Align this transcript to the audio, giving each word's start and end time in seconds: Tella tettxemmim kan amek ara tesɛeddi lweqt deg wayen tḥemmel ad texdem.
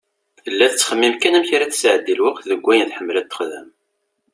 Tella 0.43 0.65
tettxemmim 0.71 1.15
kan 1.21 1.37
amek 1.37 1.51
ara 1.55 1.71
tesɛeddi 1.71 2.13
lweqt 2.19 2.43
deg 2.51 2.61
wayen 2.65 2.87
tḥemmel 2.89 3.15
ad 3.17 3.27
texdem. 3.29 3.69